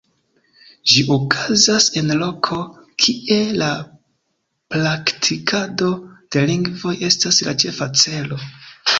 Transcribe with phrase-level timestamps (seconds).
[0.91, 2.55] Ĝi okazas en loko,
[3.03, 3.67] kie la
[4.75, 5.91] praktikado
[6.37, 8.41] de lingvoj estas la ĉefa celo.